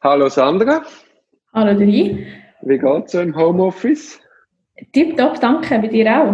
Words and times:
Hallo 0.00 0.28
Sandra. 0.28 0.84
Hallo 1.52 1.76
Dri. 1.76 2.24
Wie 2.62 2.78
geht's 2.78 3.10
so 3.10 3.20
im 3.20 3.34
Homeoffice? 3.34 4.20
Tipptopp, 4.92 5.40
danke. 5.40 5.76
Bei 5.76 5.88
dir 5.88 6.06
auch? 6.22 6.32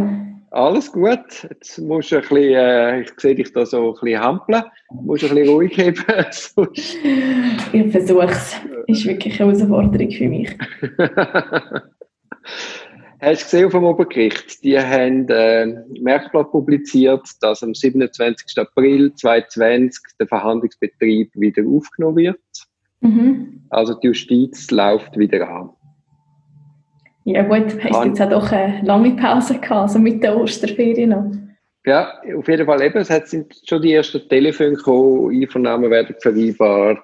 Alles 0.50 0.92
gut. 0.92 1.48
Jetzt 1.48 1.78
musst 1.78 2.12
du 2.12 2.16
ein 2.16 2.20
bisschen, 2.20 2.54
äh, 2.54 3.00
ich 3.00 3.12
sehe 3.16 3.34
dich 3.34 3.50
da 3.54 3.64
so 3.64 3.94
ein 3.94 4.00
bisschen 4.02 4.20
hampeln. 4.20 4.64
Du 4.90 4.96
musst 5.06 5.24
ein 5.24 5.30
bisschen 5.30 5.48
ruhig 5.48 5.78
haben. 5.78 5.94
ich 7.72 7.90
versuche 7.90 8.26
es. 8.26 8.54
Ist 8.86 9.06
wirklich 9.06 9.40
eine 9.40 9.52
Herausforderung 9.52 10.10
für 10.10 10.28
mich. 10.28 10.50
Hast 13.22 13.40
du 13.40 13.44
gesehen 13.44 13.64
auf 13.64 13.72
dem 13.72 13.84
Obergericht? 13.84 14.62
Die 14.62 14.78
haben 14.78 15.26
äh, 15.30 15.64
Merkblatt 16.02 16.50
publiziert, 16.50 17.26
dass 17.40 17.62
am 17.62 17.74
27. 17.74 18.58
April 18.58 19.14
2020 19.14 20.02
der 20.20 20.26
Verhandlungsbetrieb 20.26 21.30
wieder 21.34 21.62
aufgenommen 21.66 22.18
wird. 22.18 22.40
Mhm. 23.04 23.62
Also 23.70 23.94
die 23.94 24.08
Justiz 24.08 24.70
läuft 24.70 25.16
wieder 25.16 25.48
an. 25.48 25.70
Ja 27.24 27.42
gut, 27.42 27.82
hast 27.82 28.04
du 28.04 28.08
jetzt 28.08 28.20
auch 28.20 28.28
doch 28.28 28.52
eine 28.52 28.82
lange 28.82 29.16
Pause 29.16 29.54
gehabt, 29.54 29.72
also 29.72 29.98
mit 29.98 30.22
der 30.22 30.36
Osterferien 30.36 31.10
noch? 31.10 31.32
Ja, 31.86 32.14
auf 32.36 32.48
jeden 32.48 32.66
Fall 32.66 32.82
eben. 32.82 32.98
Es 32.98 33.08
sind 33.30 33.54
schon 33.66 33.82
die 33.82 33.92
ersten 33.92 34.26
Telefone 34.28 34.72
gekommen, 34.72 35.30
Einvernahmen 35.34 35.90
werden 35.90 36.16
vereinbart. 36.18 36.98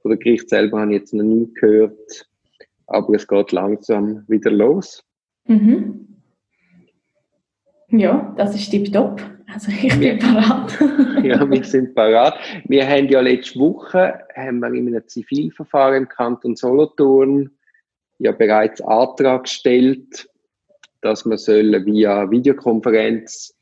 Von 0.00 0.10
der 0.10 0.18
Gericht 0.18 0.48
selber 0.48 0.80
habe 0.80 0.92
ich 0.92 1.00
jetzt 1.00 1.14
noch 1.14 1.24
nie 1.24 1.52
gehört. 1.54 2.26
Aber 2.86 3.14
es 3.14 3.26
geht 3.26 3.52
langsam 3.52 4.24
wieder 4.26 4.50
los. 4.50 5.04
Mhm. 5.46 6.06
Ja, 7.88 8.34
das 8.36 8.54
ist 8.54 8.70
tipptopp. 8.70 9.22
Also 9.52 9.72
ich 9.72 9.98
bin 9.98 10.18
parat. 10.18 10.78
ja, 11.22 11.48
wir 11.48 11.64
sind 11.64 11.94
parat. 11.94 12.38
Wir 12.66 12.86
haben 12.86 13.08
ja 13.08 13.20
letzte 13.20 13.58
Woche 13.58 14.20
haben 14.36 14.60
wir 14.60 14.72
in 14.72 14.88
einem 14.88 15.06
Zivilverfahren 15.06 16.02
im 16.02 16.08
Kanton 16.08 16.54
Solothurn 16.54 17.50
ja 18.18 18.32
bereits 18.32 18.80
Antrag 18.82 19.44
gestellt, 19.44 20.28
dass 21.00 21.20
soll 21.22 21.84
via 21.86 22.30
Videokonferenz 22.30 23.56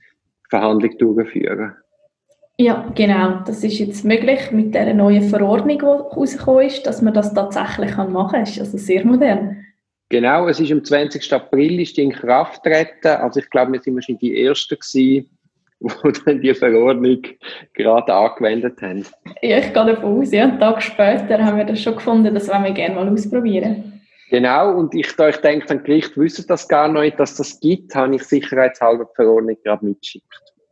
Verhandlung 0.51 0.97
durchführen 0.99 1.75
Ja, 2.59 2.91
genau. 2.95 3.43
Das 3.47 3.63
ist 3.63 3.79
jetzt 3.79 4.05
möglich 4.05 4.51
mit 4.51 4.75
der 4.75 4.93
neuen 4.95 5.29
Verordnung, 5.29 5.79
die 5.79 5.85
rausgekommen 5.85 6.67
ist, 6.67 6.87
dass 6.87 7.03
man 7.03 7.15
das 7.15 7.33
tatsächlich 7.33 7.97
machen 7.97 8.31
kann. 8.31 8.41
Das 8.41 8.51
ist 8.51 8.61
also 8.61 8.79
sehr 8.79 9.05
modern. 9.05 9.65
Genau, 10.11 10.49
es 10.49 10.59
ist 10.59 10.73
am 10.73 10.83
20. 10.83 11.31
April 11.35 11.81
ist 11.81 11.97
die 11.97 12.05
in 12.05 12.13
Kraft 12.13 12.63
getreten. 12.63 13.09
Also 13.09 13.41
ich 13.41 13.51
glaube, 13.51 13.73
wir 13.73 13.81
sind 13.81 13.95
wahrscheinlich 13.95 14.21
die 14.21 14.43
Ersten 14.43 14.79
gewesen, 14.79 15.38
die 15.81 16.13
dann 16.25 16.41
die 16.41 16.55
Verordnung 16.55 17.23
gerade 17.75 18.13
angewendet 18.13 18.81
haben. 18.83 19.05
Ja, 19.43 19.59
ich 19.59 19.73
gehe 19.73 19.87
davon 19.87 20.21
aus. 20.21 20.33
Ja, 20.33 20.45
einen 20.45 20.59
Tag 20.59 20.83
später 20.83 21.45
haben 21.45 21.57
wir 21.57 21.65
das 21.65 21.81
schon 21.81 21.95
gefunden, 21.95 22.35
das 22.35 22.49
wollen 22.49 22.65
wir 22.65 22.73
gerne 22.73 22.95
mal 22.95 23.09
ausprobieren. 23.09 24.01
Genau, 24.31 24.77
und 24.77 24.95
ich, 24.95 25.15
da 25.17 25.31
ich 25.31 25.39
denke, 25.39 25.67
das 25.67 25.83
Gericht 25.85 26.17
wissen 26.19 26.45
das 26.49 26.69
gar 26.69 26.93
nicht, 26.93 27.19
dass 27.19 27.37
das 27.37 27.59
gibt, 27.61 27.95
habe 27.95 28.17
ich 28.17 28.25
sicherheitshalber 28.25 29.05
die 29.05 29.15
Verordnung 29.15 29.57
gerade 29.65 29.87
mitgeschickt. 29.87 30.27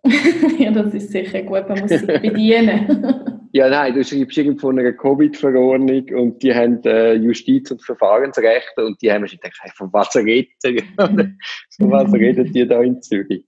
ja, 0.58 0.70
das 0.70 0.92
ist 0.94 1.10
sicher 1.10 1.42
gut, 1.42 1.68
man 1.68 1.80
muss 1.80 1.90
sich 1.90 2.06
bedienen. 2.06 3.40
ja, 3.52 3.68
nein, 3.68 3.94
du 3.94 4.04
schreibst 4.04 4.36
irgendwo 4.36 4.68
von 4.68 4.78
einer 4.78 4.92
Covid-Verordnung 4.92 6.04
und 6.14 6.42
die 6.42 6.54
haben 6.54 6.82
äh, 6.84 7.14
Justiz- 7.14 7.70
und 7.70 7.82
Verfahrensrechte 7.82 8.84
und 8.84 9.00
die 9.00 9.10
haben 9.10 9.26
schon 9.26 9.38
gedacht, 9.38 9.58
hey, 9.62 9.72
von 9.74 9.92
was 9.92 10.14
redet 10.14 10.50
Von 11.76 11.90
was 11.90 12.12
reden 12.12 12.52
die 12.52 12.68
da 12.68 12.82
in 12.82 13.00
Zürich? 13.00 13.44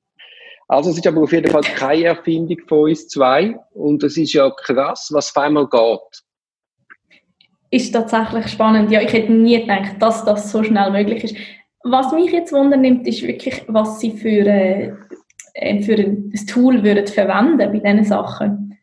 Also 0.69 0.91
es 0.91 0.99
ist 0.99 1.07
aber 1.07 1.23
auf 1.23 1.33
jeden 1.33 1.51
Fall 1.51 1.63
keine 1.63 2.05
Erfindung 2.05 2.59
von 2.69 2.91
uns 2.91 3.09
zwei 3.09 3.59
und 3.73 4.03
es 4.03 4.17
ist 4.17 4.35
ja 4.35 4.51
krass, 4.51 5.09
was 5.13 5.35
auf 5.35 5.43
einmal 5.43 5.67
geht 5.67 6.23
ist 7.71 7.93
tatsächlich 7.93 8.49
spannend. 8.49 8.91
Ja, 8.91 9.01
ich 9.01 9.13
hätte 9.13 9.33
nie 9.33 9.61
gedacht, 9.61 9.97
dass 10.01 10.25
das 10.25 10.51
so 10.51 10.63
schnell 10.63 10.91
möglich 10.91 11.25
ist. 11.25 11.37
Was 11.85 12.13
mich 12.13 12.33
jetzt 12.33 12.53
wundernimmt, 12.53 13.07
ist 13.07 13.23
wirklich, 13.23 13.63
was 13.69 14.01
sie 14.01 14.13
für, 14.13 14.47
äh, 14.47 14.93
äh 15.55 15.83
für 15.83 15.95
ein 15.95 16.33
Tool 16.49 16.83
würden 16.83 17.07
verwenden 17.07 17.59
bei 17.59 17.67
diesen 17.67 18.05
Sachen. 18.05 18.79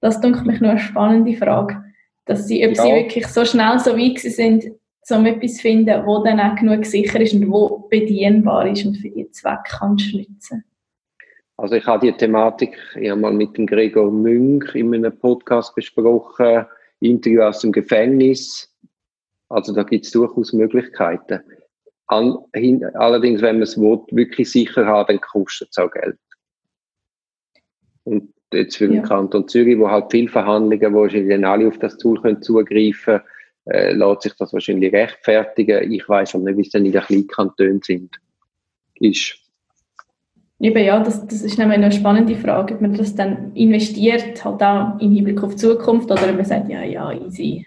Das 0.00 0.20
denke 0.20 0.44
mich 0.44 0.60
nur 0.60 0.70
eine 0.70 0.78
spannende 0.78 1.36
Frage. 1.36 1.82
Dass 2.26 2.46
sie, 2.46 2.66
ob 2.66 2.76
ja. 2.76 2.82
sie 2.82 2.92
wirklich 2.92 3.26
so 3.26 3.44
schnell 3.44 3.78
so 3.78 3.96
weit 3.96 4.18
sind, 4.18 4.64
um 5.10 5.26
etwas 5.26 5.54
zu 5.54 5.62
finden, 5.62 6.04
wo 6.04 6.22
dann 6.22 6.40
auch 6.40 6.56
genug 6.56 6.84
sicher 6.84 7.20
ist 7.20 7.34
und 7.34 7.50
wo 7.50 7.86
bedienbar 7.88 8.66
ist 8.66 8.84
und 8.84 8.96
für 8.96 9.10
die 9.10 9.30
Zweck 9.30 9.60
kannst 9.64 10.12
nutzen. 10.12 10.64
Also 11.58 11.74
ich 11.74 11.86
habe 11.86 12.06
die 12.06 12.16
Thematik 12.16 12.76
ja 12.96 13.16
mal 13.16 13.32
mit 13.32 13.56
dem 13.56 13.66
Gregor 13.66 14.10
Münch 14.10 14.74
in 14.74 14.94
einem 14.94 15.18
Podcast 15.18 15.74
besprochen, 15.74 16.66
Interview 17.00 17.42
aus 17.42 17.60
dem 17.60 17.72
Gefängnis. 17.72 18.72
Also 19.48 19.72
da 19.72 19.82
gibt 19.82 20.04
es 20.04 20.10
durchaus 20.10 20.52
Möglichkeiten. 20.52 21.40
An, 22.08 22.36
hin, 22.54 22.84
allerdings, 22.94 23.42
wenn 23.42 23.56
man 23.56 23.62
es 23.62 23.76
wirklich 23.78 24.50
sicher 24.50 24.86
hat, 24.86 25.08
dann 25.08 25.20
kostet 25.20 25.70
es 25.70 25.78
auch 25.78 25.90
Geld. 25.90 26.18
Und 28.04 28.32
jetzt 28.52 28.76
für 28.76 28.86
den 28.86 28.98
ja. 28.98 29.02
Kanton 29.02 29.48
Zürich, 29.48 29.78
wo 29.78 29.90
halt 29.90 30.10
viele 30.10 30.28
Verhandlungen, 30.28 30.94
wo 30.94 31.00
wahrscheinlich 31.02 31.44
alle 31.44 31.66
auf 31.66 31.78
das 31.78 31.96
Tool 31.96 32.20
können 32.20 32.42
zugreifen 32.42 33.20
äh, 33.66 33.92
lässt 33.92 34.22
sich 34.22 34.34
das 34.34 34.52
wahrscheinlich 34.52 34.92
rechtfertigen. 34.92 35.90
Ich 35.90 36.08
weiß 36.08 36.34
aber 36.34 36.44
nicht, 36.44 36.56
wie 36.56 36.62
es 36.62 36.70
dann 36.70 36.86
in 36.86 36.92
den 36.92 37.02
Kleinkantonen 37.02 37.82
sind. 37.82 38.16
Ist 38.94 39.38
Eben 40.58 40.84
ja, 40.84 40.98
das, 41.00 41.26
das 41.26 41.42
ist 41.42 41.58
nämlich 41.58 41.76
eine 41.76 41.92
spannende 41.92 42.34
Frage, 42.34 42.74
ob 42.74 42.80
man 42.80 42.94
das 42.94 43.14
dann 43.14 43.54
investiert, 43.54 44.42
halt 44.42 44.62
auch 44.62 44.98
im 45.00 45.12
Hinblick 45.12 45.42
auf 45.42 45.50
die 45.50 45.56
Zukunft, 45.56 46.10
oder 46.10 46.30
ob 46.30 46.36
man 46.36 46.44
sagt, 46.46 46.70
ja, 46.70 46.82
ja, 46.82 47.12
easy, 47.12 47.66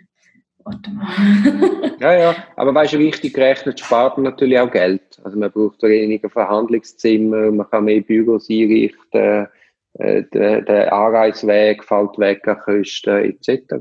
warte 0.64 0.90
mal. 0.90 1.08
ja, 2.00 2.14
ja, 2.18 2.36
aber 2.56 2.74
weißt 2.74 2.94
du, 2.94 3.00
wichtig 3.00 3.36
gerechnet 3.36 3.80
spart 3.80 4.18
man 4.18 4.24
natürlich 4.24 4.58
auch 4.60 4.72
Geld. 4.72 5.20
Also 5.24 5.38
man 5.38 5.52
braucht 5.52 5.84
weniger 5.84 6.30
Verhandlungszimmer, 6.32 7.52
man 7.52 7.70
kann 7.70 7.86
mehr 7.86 8.02
Büros 8.02 8.50
einrichten, 8.50 9.48
äh, 9.94 10.24
der, 10.34 10.62
der 10.62 10.94
Anreisweg 10.94 11.84
fällt 11.84 12.18
weg 12.18 12.48
an 12.48 12.58
Kosten 12.60 13.18
etc. 13.18 13.74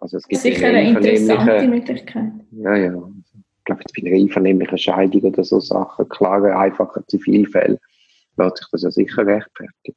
Also 0.00 0.18
es 0.18 0.28
gibt 0.28 0.42
Sicher 0.42 0.66
eine 0.66 0.90
interessante 0.90 1.68
Möglichkeit. 1.68 2.32
Ja, 2.50 2.76
ja. 2.76 2.92
Ich 2.92 3.64
glaube, 3.64 3.80
jetzt 3.80 3.94
bei 3.94 4.06
einer 4.06 4.20
einvernehmlichen 4.20 4.76
Scheidung 4.76 5.22
oder 5.22 5.42
so 5.42 5.58
Sachen, 5.58 6.06
klare, 6.10 6.54
einfache 6.54 7.02
Zivilfälle, 7.06 7.80
lässt 8.36 8.58
sich 8.58 8.68
das 8.70 8.82
ja 8.82 8.90
sicher 8.90 9.26
rechtfertigen. 9.26 9.96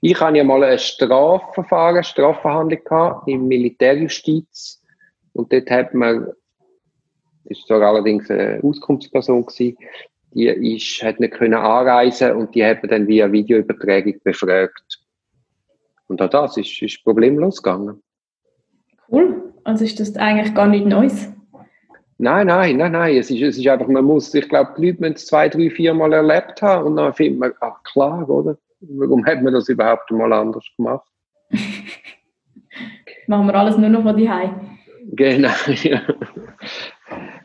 Ich 0.00 0.20
habe 0.20 0.36
ja 0.36 0.44
mal 0.44 0.62
ein 0.64 0.78
Strafverfahren, 0.78 1.96
eine 1.96 2.04
Strafverhandlung 2.04 2.84
gehabt 2.84 3.28
im 3.28 3.48
Militärjustiz. 3.48 4.82
Und 5.32 5.52
dort 5.52 5.70
hat 5.70 5.94
man, 5.94 6.28
das 7.44 7.58
war 7.68 7.80
allerdings 7.80 8.30
eine 8.30 8.60
Auskunftsperson 8.62 9.46
gewesen, 9.46 9.76
die 10.34 10.76
ist, 10.76 11.02
hat 11.02 11.20
nicht 11.20 11.34
können 11.34 11.54
anreisen 11.54 12.32
und 12.32 12.54
die 12.54 12.64
hat 12.64 12.82
man 12.82 12.90
dann 12.90 13.08
via 13.08 13.30
Videoübertragung 13.30 14.14
befragt. 14.24 15.00
Und 16.06 16.20
auch 16.20 16.30
das 16.30 16.56
ist, 16.56 16.80
ist 16.82 17.02
problemlos 17.04 17.62
gegangen. 17.62 18.02
Cool. 19.10 19.52
Also 19.64 19.84
ist 19.84 20.00
das 20.00 20.16
eigentlich 20.16 20.54
gar 20.54 20.66
nicht 20.66 20.86
Neues? 20.86 21.32
Nein, 22.18 22.46
nein, 22.46 22.76
nein, 22.76 22.92
nein. 22.92 23.16
Es 23.16 23.30
ist, 23.30 23.42
es 23.42 23.58
ist 23.58 23.66
einfach, 23.66 23.88
man 23.88 24.04
muss, 24.04 24.32
ich 24.34 24.48
glaube, 24.48 24.74
die 24.76 24.86
Leute 24.86 25.00
müssen 25.00 25.14
es 25.14 25.26
zwei, 25.26 25.48
drei, 25.48 25.70
vier 25.70 25.94
Mal 25.94 26.12
erlebt 26.12 26.62
haben 26.62 26.86
und 26.86 26.96
dann 26.96 27.12
findet 27.12 27.40
man, 27.40 27.52
ach 27.60 27.82
klar, 27.84 28.28
oder? 28.28 28.56
Warum 28.80 29.24
hat 29.24 29.42
man 29.42 29.52
das 29.52 29.68
überhaupt 29.68 30.10
mal 30.10 30.32
anders 30.32 30.64
gemacht? 30.76 31.06
Machen 33.26 33.46
wir 33.46 33.54
alles 33.54 33.76
nur 33.78 33.88
noch 33.88 34.02
von 34.02 34.16
die 34.16 34.28
Genau, 35.12 35.50
ja. 35.82 36.00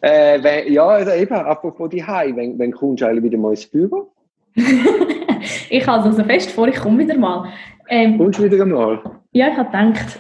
Äh, 0.02 0.42
wenn, 0.44 0.72
ja, 0.72 0.86
also 0.88 1.12
eben, 1.12 1.34
apropos 1.34 1.90
die 1.90 2.02
wenn, 2.02 2.58
wenn 2.58 2.72
kommst 2.72 3.02
du 3.02 3.08
eigentlich 3.08 3.26
wieder 3.26 3.38
mal 3.38 3.52
ins 3.52 3.68
Büro? 3.68 4.12
ich 5.70 5.88
habe 5.88 6.04
also 6.04 6.24
fest 6.24 6.52
vor, 6.52 6.68
ich 6.68 6.76
komme 6.76 7.00
wieder 7.00 7.18
mal. 7.18 7.50
Ähm, 7.90 8.18
kommst 8.18 8.40
du 8.40 8.44
wieder 8.44 8.66
mal? 8.66 9.02
Ja, 9.32 9.50
ich 9.50 9.58
habe 9.58 9.70
gedacht. 9.72 10.20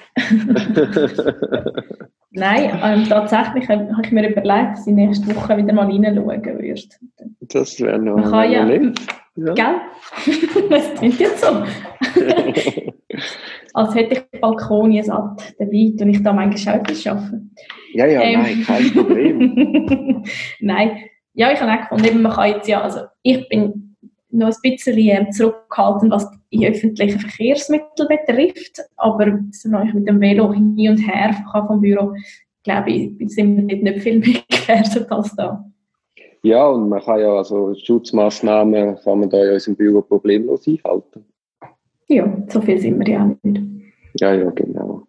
Nein, 2.37 2.79
ähm, 2.83 3.09
tatsächlich 3.09 3.67
habe 3.67 3.89
ich 4.03 4.11
mir 4.11 4.29
überlegt, 4.29 4.73
dass 4.73 4.85
ich 4.85 4.93
nächste 4.93 5.35
Woche 5.35 5.57
wieder 5.57 5.73
mal 5.73 5.87
reinschauen 5.87 6.45
würde. 6.45 6.75
Das 7.41 7.81
wäre 7.81 7.97
noch, 7.97 8.17
Man 8.17 8.29
kann 8.29 8.51
ja. 8.51 8.65
Gell? 8.65 9.55
das 10.69 10.93
klingt 10.95 11.19
jetzt 11.19 11.41
so. 11.41 11.47
Als 13.73 13.95
hätte 13.95 14.13
ich 14.13 14.39
Balkonien 14.39 15.03
satt 15.03 15.55
dabei 15.57 15.93
und 15.99 16.09
ich 16.09 16.21
da 16.21 16.33
manchmal 16.33 16.75
auch 16.75 16.81
arbeite. 16.81 17.41
Ja, 17.93 18.05
ja, 18.05 18.21
ähm, 18.21 18.41
nein, 18.41 18.63
kein 18.65 18.93
Problem. 18.93 20.23
nein, 20.59 20.97
ja, 21.33 21.51
ich 21.51 21.59
habe 21.59 21.71
auch 21.71 21.89
gefunden, 21.89 22.21
man 22.21 22.31
kann 22.31 22.51
jetzt 22.51 22.67
ja, 22.67 22.81
also 22.81 23.01
ich 23.23 23.47
bin 23.49 23.86
noch 24.29 24.47
ein 24.47 24.55
bisschen 24.61 24.97
ähm, 24.97 25.31
zurückhaltend, 25.31 26.11
was 26.11 26.29
die 26.51 26.67
öffentlichen 26.67 27.19
Verkehrsmittel 27.19 28.07
betrifft. 28.07 28.81
Aber 28.97 29.39
solange 29.51 29.89
ich 29.89 29.93
mit 29.93 30.07
dem 30.07 30.19
Velo 30.19 30.53
hin 30.53 30.75
und 30.89 30.97
her 30.97 31.35
vom 31.51 31.81
Büro, 31.81 32.13
glaube 32.63 32.91
ich, 32.91 33.29
sind 33.31 33.67
wir 33.69 33.77
nicht 33.77 34.03
viel 34.03 34.19
mehr 34.19 34.41
gefährdet 34.49 35.11
als 35.11 35.35
da. 35.35 35.63
Ja, 36.43 36.67
und 36.67 36.89
man 36.89 37.01
kann 37.01 37.19
ja 37.19 37.33
also 37.33 37.73
Schutzmaßnahmen 37.75 38.97
kann 39.03 39.19
man 39.19 39.29
da 39.29 39.43
in 39.43 39.53
unserem 39.53 39.75
Büro 39.75 40.01
problemlos 40.01 40.67
einhalten. 40.67 41.25
Ja, 42.07 42.41
so 42.47 42.61
viel 42.61 42.77
sind 42.79 42.99
wir 42.99 43.13
ja 43.13 43.23
auch 43.23 43.35
nicht. 43.43 43.61
Ja, 44.19 44.33
ja, 44.33 44.49
genau. 44.51 45.03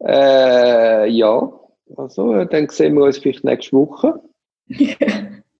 Äh, 0.00 1.08
ja, 1.08 1.52
also 1.96 2.44
dann 2.44 2.68
sehen 2.68 2.94
wir 2.94 3.04
uns 3.04 3.18
vielleicht 3.18 3.44
nächste 3.44 3.76
Woche. 3.76 4.20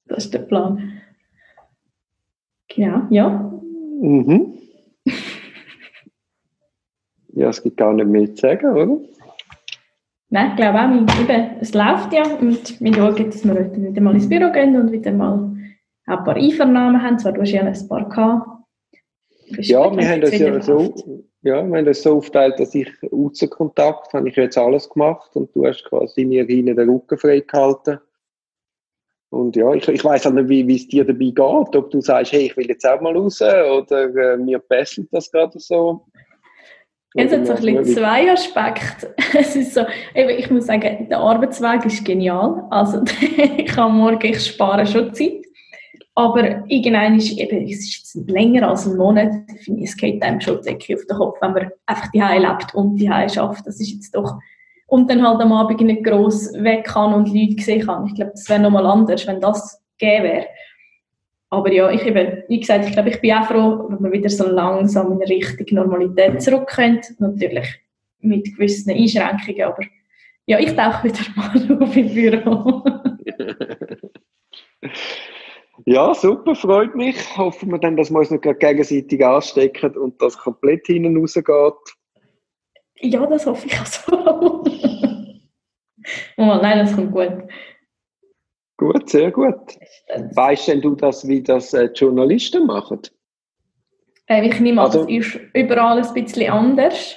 das 0.06 0.24
ist 0.24 0.34
der 0.34 0.40
Plan. 0.40 0.95
Genau, 2.76 3.02
ja. 3.08 3.28
Mhm. 4.02 4.58
ja, 7.32 7.48
es 7.48 7.62
gibt 7.62 7.78
gar 7.78 7.94
nicht 7.94 8.06
mehr 8.06 8.34
zu 8.34 8.42
sagen, 8.42 8.66
oder? 8.66 9.00
Nein, 10.28 10.50
ich 10.50 10.56
glaube 10.56 10.78
auch, 10.78 11.20
eben, 11.20 11.56
es 11.60 11.72
läuft 11.72 12.12
ja 12.12 12.26
und 12.26 12.80
wir 12.80 12.94
schauen, 12.94 13.30
dass 13.30 13.44
wir 13.44 13.54
heute 13.54 13.82
wieder 13.82 14.00
mal 14.02 14.14
ins 14.14 14.28
Büro 14.28 14.50
gehen 14.52 14.76
und 14.76 14.92
wieder 14.92 15.12
mal 15.12 15.56
ein 16.06 16.24
paar 16.24 16.36
Einvernahmen 16.36 17.02
haben. 17.02 17.18
Zwar, 17.18 17.32
du 17.32 17.40
hast 17.42 17.52
ja 17.52 17.62
ein 17.62 17.88
paar 17.88 18.08
gehabt. 18.08 18.46
Ja, 19.58 19.96
wir 19.96 20.08
haben 20.08 20.20
das 20.20 20.38
ja 20.38 20.60
so, 20.60 20.92
ja, 21.42 21.64
wir 21.64 21.78
haben 21.78 21.84
das 21.84 22.02
so 22.02 22.16
aufgeteilt, 22.16 22.58
dass 22.58 22.74
ich 22.74 22.88
Außenkontakt 23.10 24.12
habe 24.12 24.28
ich 24.28 24.36
jetzt 24.36 24.58
alles 24.58 24.90
gemacht 24.90 25.30
und 25.34 25.54
du 25.54 25.64
hast 25.64 25.84
quasi 25.84 26.24
mir 26.24 26.44
hinten 26.44 26.76
den 26.76 26.90
Rücken 26.90 27.16
frei 27.16 27.40
gehalten. 27.40 28.00
Und 29.36 29.54
ja, 29.54 29.72
ich, 29.74 29.86
ich 29.86 30.04
weiß 30.04 30.24
halt 30.24 30.34
nicht, 30.34 30.48
wie 30.48 30.74
es 30.74 30.88
dir 30.88 31.04
dabei 31.04 31.26
geht, 31.26 31.76
ob 31.76 31.90
du 31.90 32.00
sagst, 32.00 32.32
hey, 32.32 32.46
ich 32.46 32.56
will 32.56 32.68
jetzt 32.68 32.88
auch 32.88 33.00
mal 33.00 33.16
raus 33.16 33.40
oder 33.40 34.32
äh, 34.32 34.36
mir 34.36 34.58
besselt 34.58 35.08
das 35.12 35.30
gerade 35.30 35.58
so. 35.58 36.06
Jetzt 37.14 37.32
hat 37.32 37.46
so 37.46 37.54
ein 37.54 37.62
bisschen 37.62 37.84
zwei 37.96 38.30
Aspekte. 38.30 39.14
Es 39.38 39.56
ist 39.56 39.74
so, 39.74 39.82
ich 40.14 40.50
muss 40.50 40.66
sagen, 40.66 41.08
der 41.08 41.18
Arbeitsweg 41.18 41.84
ist 41.86 42.04
genial. 42.04 42.64
Also 42.70 43.02
ich 43.56 43.76
habe 43.76 43.92
morgen, 43.92 44.26
ich 44.26 44.44
spare 44.44 44.86
schon 44.86 45.12
Zeit. 45.14 45.44
Aber 46.14 46.64
irgendwann 46.68 47.16
ist 47.16 47.38
eben, 47.38 47.66
es 47.66 47.80
ist 47.80 48.16
jetzt 48.16 48.30
länger 48.30 48.68
als 48.68 48.86
ein 48.86 48.96
Monat, 48.96 49.32
finde 49.58 49.82
ich, 49.82 49.90
es 49.90 49.96
geht 49.96 50.22
einem 50.22 50.40
schon 50.40 50.62
Decke 50.62 50.94
auf 50.94 51.04
den 51.06 51.16
Kopf, 51.16 51.38
wenn 51.42 51.52
man 51.52 51.70
einfach 51.84 52.10
die 52.10 52.20
lebt 52.20 52.74
und 52.74 52.96
die 52.96 53.08
schafft. 53.28 53.66
Das 53.66 53.80
ist 53.80 53.92
jetzt 53.92 54.14
doch, 54.14 54.38
und 54.86 55.10
dann 55.10 55.26
halt 55.26 55.40
am 55.40 55.52
Abend 55.52 55.80
nicht 55.80 56.04
gross 56.04 56.52
weg 56.54 56.84
kann 56.84 57.12
und 57.12 57.32
Leute 57.32 57.62
sehen 57.62 57.86
kann. 57.86 58.06
Ich 58.06 58.14
glaube, 58.14 58.32
das 58.32 58.48
wäre 58.48 58.60
nochmal 58.60 58.86
anders, 58.86 59.26
wenn 59.26 59.40
das 59.40 59.82
gegeben 59.98 60.24
wäre. 60.24 60.46
Aber 61.50 61.72
ja, 61.72 61.90
ich 61.90 62.04
eben, 62.04 62.42
wie 62.48 62.60
gesagt, 62.60 62.86
ich 62.86 62.92
glaube, 62.92 63.10
ich 63.10 63.20
bin 63.20 63.32
auch 63.32 63.46
froh, 63.46 63.86
wenn 63.88 64.02
wir 64.02 64.12
wieder 64.12 64.28
so 64.28 64.48
langsam 64.48 65.12
in 65.12 65.22
Richtung 65.22 65.66
Normalität 65.70 66.42
zurückkommen. 66.42 67.00
Natürlich 67.18 67.66
mit 68.20 68.52
gewissen 68.52 68.90
Einschränkungen, 68.90 69.62
aber 69.62 69.82
ja, 70.46 70.58
ich 70.58 70.74
tauche 70.74 71.04
wieder 71.04 71.20
mal 71.36 71.82
auf 71.82 71.96
im 71.96 72.14
Büro. 72.14 72.84
ja, 75.86 76.14
super, 76.14 76.54
freut 76.54 76.94
mich. 76.94 77.16
Hoffen 77.36 77.70
wir 77.70 77.78
dann, 77.78 77.96
dass 77.96 78.10
wir 78.10 78.18
uns 78.18 78.30
noch 78.30 78.40
gegenseitig 78.40 79.24
anstecken 79.24 79.96
und 79.96 80.20
das 80.20 80.36
komplett 80.38 80.86
hinten 80.86 81.16
rausgeht. 81.16 81.96
Ja, 83.00 83.26
das 83.26 83.46
hoffe 83.46 83.66
ich 83.66 83.78
auch 83.78 83.86
so. 83.86 84.12
oh, 86.36 86.58
nein, 86.62 86.78
das 86.78 86.94
kommt 86.94 87.12
gut. 87.12 87.32
Gut, 88.76 89.08
sehr 89.08 89.30
gut. 89.30 89.78
Weißt 90.34 90.68
denn 90.68 90.80
du 90.80 90.94
das, 90.94 91.26
wie 91.26 91.42
das 91.42 91.72
äh, 91.72 91.90
Journalisten 91.94 92.66
machen? 92.66 93.00
Äh, 94.26 94.48
ich 94.48 94.60
nehme 94.60 94.82
an, 94.82 94.86
also, 94.86 95.06
es 95.08 95.26
ist 95.26 95.40
überall 95.54 96.02
ein 96.02 96.14
bisschen 96.14 96.50
anders. 96.50 97.16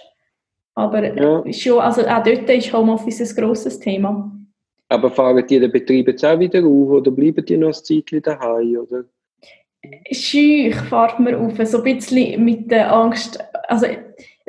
Aber 0.76 1.04
ja. 1.04 1.44
schon, 1.52 1.80
also 1.80 2.02
auch 2.04 2.24
dort 2.24 2.50
ist 2.50 2.72
Homeoffice 2.72 3.20
ein 3.20 3.36
grosses 3.36 3.80
Thema. 3.80 4.32
Aber 4.88 5.12
fahren 5.12 5.46
die 5.46 5.60
den 5.60 5.72
Betrieb 5.72 6.08
jetzt 6.08 6.24
auch 6.24 6.40
wieder 6.40 6.60
auf 6.60 6.90
oder 6.90 7.12
bleiben 7.12 7.46
die 7.46 7.58
noch 7.58 7.68
ein 7.68 7.74
Zeitchen 7.74 8.22
daheim? 8.22 8.78
Oder? 8.78 9.04
Schüch 10.12 10.76
fährt 10.76 11.20
man 11.20 11.36
auf, 11.36 11.68
so 11.68 11.78
ein 11.80 11.84
bisschen 11.84 12.44
mit 12.44 12.72
der 12.72 12.94
Angst. 12.94 13.40
Also, 13.68 13.88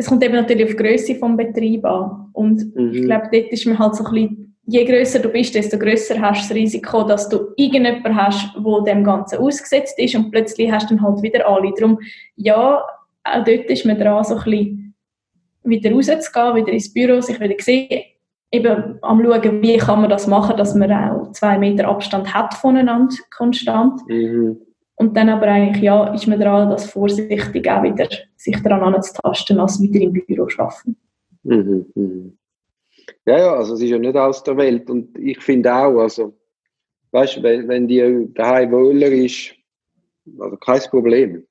es 0.00 0.06
kommt 0.06 0.24
eben 0.24 0.34
natürlich 0.34 0.64
auf 0.64 0.70
die 0.70 0.76
Größe 0.76 1.14
des 1.14 1.36
Betriebs 1.36 1.84
an. 1.84 2.30
Und 2.32 2.74
mhm. 2.74 2.92
ich 2.94 3.02
glaube, 3.02 3.28
dort 3.30 3.52
ist 3.52 3.66
man 3.66 3.78
halt 3.78 3.94
so 3.94 4.04
ein 4.04 4.12
bisschen 4.12 4.46
je 4.66 4.84
größer 4.84 5.18
du 5.18 5.28
bist, 5.28 5.54
desto 5.54 5.76
größer 5.78 6.20
hast 6.20 6.44
du 6.44 6.48
das 6.48 6.56
Risiko, 6.56 7.02
dass 7.02 7.28
du 7.28 7.52
irgendjemanden 7.56 8.14
hast, 8.14 8.54
wo 8.56 8.80
dem 8.80 9.02
Ganzen 9.02 9.40
ausgesetzt 9.40 9.98
ist 9.98 10.14
und 10.14 10.30
plötzlich 10.30 10.70
hast 10.70 10.90
du 10.90 10.94
dann 10.94 11.04
halt 11.04 11.22
wieder 11.22 11.46
alle. 11.46 11.72
Darum, 11.76 11.98
ja, 12.36 12.84
auch 13.24 13.44
dort 13.44 13.64
ist 13.68 13.84
man 13.84 13.98
dran, 13.98 14.22
so 14.22 14.36
ein 14.36 14.44
bisschen 14.44 14.94
wieder 15.64 15.90
rauszugehen, 15.90 16.54
wieder 16.54 16.72
ins 16.72 16.92
Büro, 16.92 17.20
sich 17.20 17.40
wieder 17.40 17.56
sehen, 17.58 18.02
eben 18.52 18.98
am 19.02 19.24
schauen, 19.24 19.62
wie 19.62 19.76
kann 19.76 20.02
man 20.02 20.10
das 20.10 20.28
machen, 20.28 20.56
dass 20.56 20.76
man 20.76 20.92
auch 20.92 21.32
zwei 21.32 21.58
Meter 21.58 21.88
Abstand 21.88 22.32
hat 22.32 22.54
voneinander, 22.54 23.16
konstant. 23.36 24.00
Mhm. 24.08 24.58
Und 25.00 25.16
dann 25.16 25.30
aber 25.30 25.46
eigentlich, 25.46 25.82
ja, 25.82 26.12
ist 26.12 26.26
man 26.26 26.38
dran, 26.38 26.68
das 26.68 26.90
vorsichtig 26.90 27.66
auch 27.70 27.82
wieder 27.82 28.06
sich 28.36 28.62
daran 28.62 28.94
anzutasten, 28.94 29.58
als 29.58 29.80
wieder 29.80 29.98
im 29.98 30.12
Büro 30.12 30.46
arbeiten. 30.58 30.94
Mhm. 31.42 31.86
Mhm. 31.94 32.38
Ja, 33.24 33.38
ja, 33.38 33.54
also 33.54 33.72
es 33.72 33.80
ist 33.80 33.88
ja 33.88 33.98
nicht 33.98 34.14
aus 34.14 34.42
der 34.42 34.58
Welt. 34.58 34.90
Und 34.90 35.16
ich 35.18 35.40
finde 35.40 35.74
auch, 35.74 36.00
also, 36.00 36.36
weißt 37.12 37.42
wenn, 37.42 37.66
wenn 37.66 37.88
die 37.88 38.28
daheim 38.34 38.72
wohler 38.72 39.10
ist, 39.10 39.54
also 40.38 40.58
kein 40.58 40.80
Problem. 40.90 41.46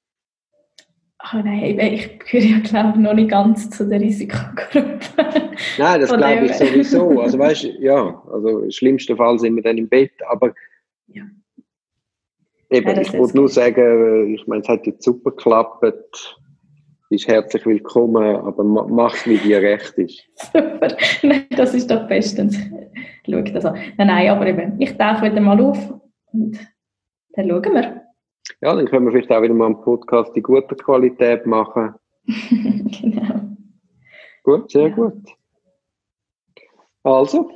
Oh 1.33 1.37
nein, 1.43 1.79
ich 1.79 2.19
gehöre 2.19 2.45
ja, 2.45 2.59
glaube 2.59 2.91
ich, 2.97 3.01
noch 3.01 3.15
nicht 3.15 3.31
ganz 3.31 3.67
zu 3.71 3.87
der 3.89 3.99
Risikogruppe. 3.99 4.99
Nein, 5.79 6.01
das 6.01 6.15
glaube 6.15 6.45
ich 6.45 6.53
sowieso. 6.53 7.19
Also, 7.19 7.39
weißt 7.39 7.63
du, 7.63 7.67
ja, 7.81 8.23
also 8.31 8.59
im 8.59 8.69
schlimmsten 8.69 9.17
Fall 9.17 9.39
sind 9.39 9.55
wir 9.55 9.63
dann 9.63 9.79
im 9.79 9.89
Bett, 9.89 10.11
aber 10.29 10.53
ja. 11.07 11.23
Eben, 12.69 12.89
ja, 12.89 13.01
ich 13.01 13.13
wollte 13.13 13.37
nur 13.37 13.49
sagen, 13.49 14.33
ich 14.33 14.45
meine, 14.47 14.61
es 14.61 14.69
hat 14.69 14.85
jetzt 14.85 15.03
super 15.03 15.31
geklappt 15.31 15.81
bist 17.09 17.27
herzlich 17.27 17.65
willkommen, 17.65 18.35
aber 18.35 18.63
mach 18.63 19.25
wie 19.25 19.37
dir 19.37 19.61
recht 19.61 19.97
ist. 19.97 20.23
Super, 20.53 20.95
nein, 21.23 21.45
das 21.49 21.73
ist 21.73 21.89
doch 21.89 22.07
bestens. 22.07 22.57
Schau 23.25 23.41
das 23.41 23.65
an. 23.65 23.75
Nein, 23.97 24.07
nein, 24.07 24.29
aber 24.29 24.45
eben, 24.45 24.79
ich 24.79 24.95
tauche 24.95 25.25
wieder 25.25 25.41
mal 25.41 25.59
auf 25.59 25.93
und 26.31 26.59
dann 27.33 27.49
schauen 27.49 27.73
wir. 27.73 28.01
Ja, 28.61 28.75
dann 28.75 28.85
können 28.85 29.05
wir 29.05 29.11
vielleicht 29.11 29.31
auch 29.31 29.41
wieder 29.41 29.53
mal 29.53 29.67
einen 29.67 29.81
Podcast 29.81 30.35
in 30.35 30.43
guter 30.43 30.75
Qualität 30.75 31.45
machen. 31.45 31.95
genau. 32.27 33.41
Gut, 34.43 34.71
sehr 34.71 34.89
ja. 34.89 34.95
gut. 34.95 35.23
Also, 37.03 37.51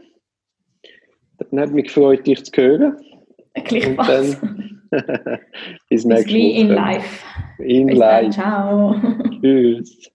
dann 1.38 1.59
hat 1.59 1.71
mich 1.71 1.86
gefreut, 1.86 2.25
dich 2.25 2.44
zu 2.44 2.51
hören. 2.59 2.98
Gleichfalls. 3.66 4.42
Bis 5.90 6.06
nächste 6.06 6.34
Woche. 6.34 6.60
in 6.60 6.69
live. 6.69 7.24
In 7.60 7.88
Bis 7.88 7.98
live. 7.98 8.22
Dann, 8.22 8.31
ciao. 8.31 8.95
Tschüss. 9.42 10.12